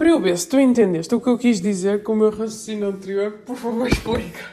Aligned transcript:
Para 0.00 0.08
eu 0.08 0.18
ver 0.18 0.38
se 0.38 0.48
tu 0.48 0.58
entendeste 0.58 1.14
o 1.14 1.20
que 1.20 1.28
eu 1.28 1.36
quis 1.36 1.60
dizer 1.60 2.02
com 2.02 2.14
o 2.14 2.16
meu 2.16 2.30
raciocínio 2.30 2.88
anterior, 2.88 3.32
por 3.44 3.54
favor, 3.54 3.86
explica. 3.86 4.46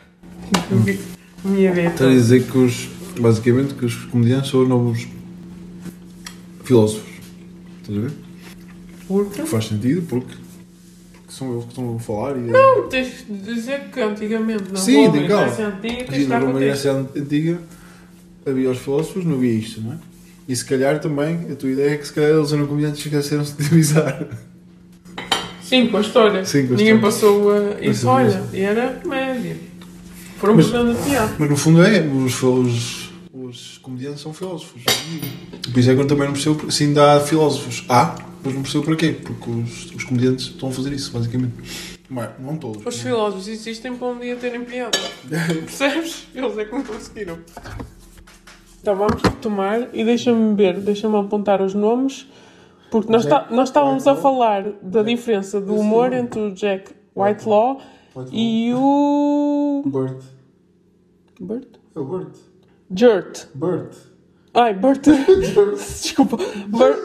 Minha 1.42 1.70
Está 1.70 2.04
a 2.04 2.08
vida. 2.09 2.20
dizer 2.20 2.43
que 2.43 2.58
os. 2.58 2.89
Basicamente, 3.17 3.73
que 3.73 3.85
os 3.85 3.95
comediantes 3.95 4.51
são 4.51 4.63
os 4.63 4.67
novos 4.67 5.07
filósofos. 6.65 7.09
Estás 7.81 7.97
a 7.97 8.02
ver? 8.02 8.11
Porque? 9.07 9.41
Que 9.41 9.47
faz 9.47 9.68
sentido, 9.68 10.02
porque. 10.09 10.33
Porque 11.13 11.32
são 11.32 11.54
eles 11.54 11.64
que 11.64 11.70
estão 11.70 11.95
a 11.95 12.00
falar 12.00 12.36
e. 12.36 12.41
Não, 12.41 12.89
tens 12.89 13.25
de 13.25 13.38
dizer 13.38 13.86
que 13.89 14.02
antigamente 14.02 14.70
na 14.70 14.79
Sim, 14.79 15.05
Roma. 15.05 15.21
Grécia 15.21 15.68
Antiga, 15.70 16.18
estar 16.18 16.39
numa 16.41 16.52
contente. 16.52 16.66
Grécia 16.66 16.91
Antiga 16.91 17.59
havia 18.45 18.70
os 18.70 18.79
filósofos, 18.79 19.23
não 19.23 19.36
havia 19.36 19.54
isto, 19.54 19.79
não 19.79 19.93
é? 19.93 19.98
E 20.45 20.54
se 20.54 20.66
calhar 20.66 21.00
também, 21.00 21.50
a 21.50 21.55
tua 21.55 21.71
ideia 21.71 21.91
é 21.91 21.98
que 21.98 22.05
se 22.05 22.11
calhar 22.11 22.32
eles 22.32 22.52
eram 22.52 22.68
comediantes 22.68 23.00
e 23.05 23.07
esqueceram-se 23.07 23.54
de 23.54 23.66
avisar. 23.66 24.27
Sim, 25.68 25.88
com 25.88 25.97
a 25.97 26.02
história. 26.02 26.45
Sim, 26.45 26.68
com 26.68 26.73
a 26.73 26.77
Ninguém 26.77 26.95
história. 26.95 27.02
passou 27.02 27.52
a 27.52 27.81
isso, 27.81 28.05
Passou 28.05 28.09
olha, 28.12 28.44
e 28.53 28.62
era 28.62 28.89
comédia. 29.03 29.58
Foram 30.38 30.55
Mas- 30.55 30.67
pegando 30.67 30.91
a 30.91 30.95
piada. 30.95 31.35
Mas 31.38 31.49
no 31.49 31.58
fundo 31.58 31.84
é, 31.84 31.99
os, 32.02 32.41
os, 32.44 33.09
os 33.34 33.77
comediantes 33.80 34.22
são 34.22 34.34
filósofos. 34.34 34.81
Por 35.72 35.80
isso 35.80 35.91
é 35.91 35.95
que 35.95 36.02
eu 36.02 36.08
também 36.08 36.25
não 36.27 36.34
percebo, 36.34 36.72
se 36.72 36.84
ainda 36.85 37.16
há 37.16 37.20
filósofos. 37.20 37.84
Há, 37.89 38.16
mas 38.44 38.53
não 38.53 38.61
percebo 38.61 38.85
para 38.85 38.95
quê, 38.95 39.17
porque 39.22 39.49
os, 39.49 39.91
os 39.94 40.03
comediantes 40.05 40.45
estão 40.45 40.70
a 40.70 40.72
fazer 40.72 40.94
isso, 40.94 41.11
basicamente. 41.11 41.53
Mas, 42.09 42.30
não 42.39 42.55
todos. 42.55 42.86
Os 42.86 43.02
filósofos 43.02 43.49
existem 43.49 43.94
para 43.97 44.08
um 44.08 44.20
dia 44.20 44.38
terem 44.38 44.63
piada. 44.63 44.97
Percebes? 45.30 46.27
Eles 46.34 46.58
é 46.58 46.63
que 46.63 46.72
não 46.72 46.84
conseguiram. 46.84 47.38
Então 48.81 48.95
vamos 48.95 49.22
retomar 49.22 49.89
e 49.91 50.05
deixa-me 50.05 50.55
ver, 50.55 50.80
deixa-me 50.80 51.17
apontar 51.17 51.61
os 51.61 51.73
nomes, 51.73 52.25
porque 52.90 53.12
nós, 53.12 53.23
Jack 53.26 53.50
tá- 53.50 53.55
nós 53.55 53.70
estávamos 53.70 54.08
a 54.08 54.14
Whitelaw. 54.14 54.34
falar 54.34 54.64
da 54.82 55.04
diferença 55.04 55.59
do 55.62 55.76
humor 55.76 56.09
nome. 56.12 56.22
entre 56.23 56.40
o 56.40 56.54
Jack 56.54 56.91
Whitelaw 57.16 57.80
e 58.32 58.72
o. 58.73 59.84
Bert. 59.86 60.23
Bert? 61.39 61.67
É 61.95 62.00
o 62.00 62.06
Bert. 62.06 62.36
Jurt. 62.95 63.48
Bert. 63.56 63.95
Ai, 64.53 64.73
Bert. 64.73 65.06
Desculpa. 65.78 66.38
Bert. 66.67 67.00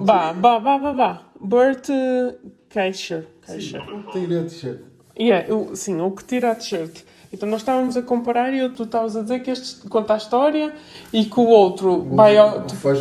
Vá, 0.00 0.32
vá, 0.32 0.58
vá, 0.58 0.78
vá, 0.78 0.92
vá. 0.92 1.22
Bert 1.40 1.88
eh, 1.90 2.34
Kreischer. 2.68 3.26
Kreischer. 3.42 3.82
Tem 4.12 4.24
ideia 4.24 4.42
de 4.42 4.50
t-shirt. 4.50 4.80
Yeah, 5.18 5.48
sim, 5.74 6.00
o 6.00 6.10
que 6.12 6.24
tira 6.24 6.52
a 6.52 6.54
t-shirt. 6.54 7.02
Então 7.32 7.48
nós 7.48 7.60
estávamos 7.60 7.96
a 7.96 8.02
comparar 8.02 8.52
e 8.54 8.58
eu- 8.58 8.72
tu 8.72 8.84
estavas 8.84 9.14
a 9.16 9.22
dizer 9.22 9.40
que 9.40 9.50
este 9.50 9.86
conta 9.88 10.14
a 10.14 10.16
história 10.16 10.74
e 11.12 11.24
que 11.26 11.38
o 11.38 11.46
outro 11.46 12.02
vai 12.14 12.36
ao. 12.38 12.66
Faz, 12.68 13.00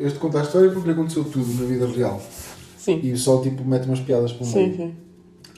este 0.00 0.18
conta 0.18 0.40
a 0.40 0.42
história 0.42 0.70
porque 0.70 0.86
lhe 0.86 0.92
aconteceu 0.92 1.24
tudo 1.24 1.46
na 1.60 1.66
vida 1.66 1.86
real. 1.86 2.20
Sim, 2.76 3.00
E 3.02 3.16
só 3.16 3.40
tipo 3.40 3.64
mete 3.64 3.86
umas 3.86 4.00
piadas 4.00 4.32
para 4.32 4.42
o 4.44 4.46
sim, 4.46 4.58
meio. 4.68 4.76
sim. 4.76 4.94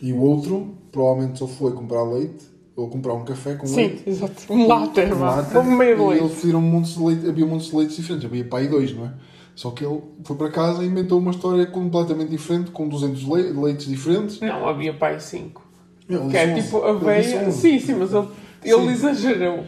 E 0.03 0.13
o 0.13 0.21
outro 0.21 0.75
provavelmente 0.93 1.39
só 1.39 1.47
foi 1.47 1.73
comprar 1.73 2.03
leite 2.05 2.49
ou 2.77 2.89
comprar 2.89 3.13
um 3.15 3.25
café 3.25 3.55
com 3.55 3.67
Sim, 3.67 3.77
leite. 3.77 4.03
exato. 4.09 4.35
Um 4.53 4.67
latte, 4.67 5.01
um 5.01 5.19
lata, 5.21 5.61
Um 5.61 5.77
meio 5.77 5.97
de 5.97 6.03
e 6.03 6.07
leite. 6.09 6.25
ele 6.25 6.35
pediram 6.35 6.59
um 6.61 6.63
monte 6.63 6.93
de 6.95 7.03
leite, 7.05 7.29
havia 7.29 7.47
montes 7.47 7.67
de 7.71 7.77
leites 7.77 7.97
diferentes, 7.97 8.25
havia 8.27 8.49
aí 8.53 8.69
dois, 8.69 8.95
não 8.97 9.07
é? 9.07 9.13
Só 9.55 9.71
que 9.73 9.85
ele 9.85 10.01
foi 10.25 10.37
para 10.37 10.49
casa 10.51 10.83
e 10.83 10.87
inventou 10.87 11.19
uma 11.19 11.33
história 11.33 11.67
completamente 11.67 12.31
diferente, 12.31 12.71
com 12.71 12.89
200 12.89 13.25
le- 13.25 13.53
leites 13.53 13.87
diferentes. 13.87 14.41
Não, 14.41 14.67
havia 14.67 14.95
pai 14.95 15.21
5. 15.21 15.63
Ele 16.11 16.31
Que 16.31 16.37
é 16.37 16.55
tipo. 16.55 16.79
Ele 16.79 16.89
aveia. 16.91 17.51
Sim, 17.53 17.79
sim, 17.79 17.95
mas 17.95 18.13
ele, 18.13 18.27
ele 18.65 18.77
Sim. 18.81 18.91
exagerou. 18.91 19.65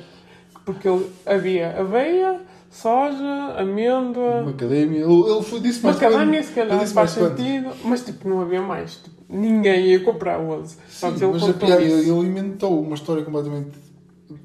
Porque 0.65 0.89
ele, 0.89 1.07
havia 1.27 1.79
aveia, 1.81 2.41
soja, 2.71 3.55
amêndoa. 3.59 4.43
Macadâmia, 4.45 5.01
ele, 5.05 5.31
ele 5.31 5.43
foi, 5.43 5.61
disse 5.61 5.83
mais 5.85 5.97
Macadâmia, 5.97 6.43
se 6.43 6.53
calhar, 6.53 6.71
Ele 6.75 6.81
disse 6.83 6.95
faz 6.95 7.11
sentido, 7.11 7.71
mas 7.85 8.05
tipo, 8.05 8.29
não 8.29 8.41
havia 8.41 8.61
mais. 8.63 8.93
Tipo, 8.97 9.17
ninguém 9.29 9.87
ia 9.87 10.01
comprar 10.01 10.39
11. 10.41 10.77
Só 10.89 11.11
que 11.11 11.23
ele 11.25 11.33
mas 11.33 11.43
a 11.43 11.47
contou 11.47 11.67
piada, 11.67 11.83
isso. 11.83 11.97
ele 12.13 12.29
inventou 12.29 12.81
uma 12.83 12.95
história 12.95 13.25
completamente 13.25 13.71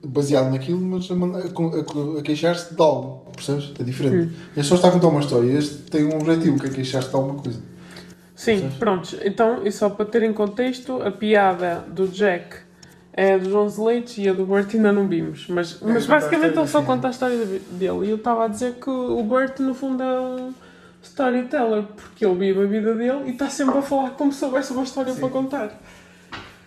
baseada 0.06 0.50
naquilo, 0.50 0.80
mas 0.81 1.08
a, 1.09 1.14
a, 1.14 2.18
a- 2.18 2.19
a 2.19 2.22
queixar-se 2.24 2.74
de 2.74 2.81
algo, 2.81 3.25
percebes? 3.36 3.72
É 3.80 3.84
diferente. 3.84 4.34
Este 4.56 4.69
só 4.69 4.75
está 4.75 4.88
a 4.88 4.91
contar 4.91 5.07
uma 5.07 5.19
história, 5.22 5.52
este 5.52 5.75
tem 5.84 6.03
um 6.06 6.16
objetivo, 6.18 6.59
que 6.59 6.66
é 6.68 6.69
queixar-se 6.69 7.09
de 7.09 7.16
alguma 7.16 7.36
coisa. 7.41 7.59
Sim, 8.38 8.70
prontos. 8.78 9.16
Então, 9.25 9.66
e 9.66 9.72
só 9.72 9.90
para 9.90 10.06
ter 10.06 10.22
em 10.24 10.31
contexto, 10.31 11.02
a 11.02 11.12
piada 11.12 11.84
do 11.88 12.08
Jack 12.08 12.56
é 13.12 13.34
a 13.34 13.38
dos 13.40 13.52
11 13.53 13.81
leites 13.81 14.18
e 14.20 14.30
a 14.30 14.34
do 14.34 14.46
Bert 14.46 14.74
ainda 14.75 14.92
não 14.94 15.08
vimos. 15.08 15.48
Mas, 15.50 15.80
mas 15.81 16.06
conta 16.06 16.16
a 16.16 16.20
basicamente 16.20 16.58
ele 16.59 16.68
só 16.68 16.80
do 16.81 16.86
conta 16.86 17.08
a 17.08 17.09
história 17.09 17.36
dele. 17.72 18.06
E 18.06 18.09
eu 18.12 18.16
estava 18.18 18.46
a 18.46 18.48
dizer 18.48 18.75
que 18.75 18.90
o 18.92 19.24
Bert, 19.24 19.59
no 19.59 19.74
fundo, 19.74 20.03
é 20.03 20.20
um 20.22 20.53
storyteller, 21.02 21.84
porque 21.96 22.24
ele 22.24 22.36
vive 22.36 22.62
a 22.62 22.66
vida 22.68 22.94
dele 22.94 23.24
e 23.25 23.31
está 23.31 23.50
sempre 23.50 23.75
a 23.80 23.81
falar 23.81 24.12
como 24.12 24.31
se 24.31 24.46
houvesse 24.46 24.72
uma 24.72 24.84
história 24.84 25.12
Sim. 25.14 25.19
para 25.19 25.30
contar. 25.30 25.81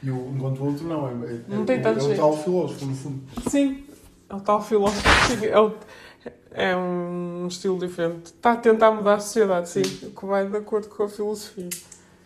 E 0.02 0.10
o, 0.10 0.32
enquanto 0.34 0.58
o 0.60 0.66
outro 0.66 0.88
não, 0.88 1.06
é, 1.06 1.10
é, 1.12 1.40
Não 1.46 1.62
é, 1.62 1.64
tem 1.66 1.76
é, 1.76 1.80
tanto 1.80 2.00
é 2.04 2.08
o 2.08 2.16
tal 2.16 2.36
filósofo, 2.36 2.84
no 2.86 2.94
fundo. 2.96 3.20
Sim, 3.48 3.84
é 4.28 4.34
o 4.34 4.40
tal 4.40 4.60
filósofo. 4.60 5.06
É, 5.46 5.60
o- 5.60 5.74
é 6.50 6.76
um 6.76 7.46
estilo 7.46 7.78
diferente. 7.78 8.26
Está 8.26 8.52
a 8.52 8.56
tentar 8.56 8.90
mudar 8.90 9.14
a 9.14 9.20
sociedade, 9.20 9.68
sim, 9.68 9.82
que 9.82 10.26
vai 10.26 10.46
de 10.46 10.56
acordo 10.56 10.88
com 10.88 11.02
a 11.04 11.08
filosofia. 11.08 11.68